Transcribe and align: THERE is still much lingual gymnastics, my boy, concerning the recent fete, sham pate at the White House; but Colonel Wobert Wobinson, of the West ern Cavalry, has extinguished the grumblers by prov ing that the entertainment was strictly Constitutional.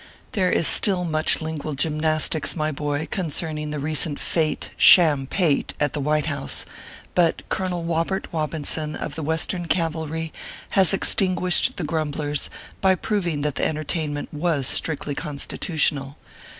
THERE 0.31 0.49
is 0.51 0.65
still 0.65 1.03
much 1.05 1.41
lingual 1.43 1.75
gymnastics, 1.75 2.55
my 2.55 2.71
boy, 2.71 3.07
concerning 3.11 3.69
the 3.69 3.77
recent 3.77 4.19
fete, 4.19 4.71
sham 4.75 5.27
pate 5.27 5.75
at 5.79 5.93
the 5.93 5.99
White 5.99 6.25
House; 6.25 6.65
but 7.13 7.47
Colonel 7.49 7.83
Wobert 7.83 8.33
Wobinson, 8.33 8.95
of 8.95 9.13
the 9.13 9.21
West 9.21 9.53
ern 9.53 9.67
Cavalry, 9.67 10.33
has 10.69 10.91
extinguished 10.91 11.77
the 11.77 11.83
grumblers 11.83 12.49
by 12.81 12.95
prov 12.95 13.27
ing 13.27 13.41
that 13.41 13.53
the 13.57 13.67
entertainment 13.67 14.33
was 14.33 14.65
strictly 14.65 15.13
Constitutional. 15.13 16.17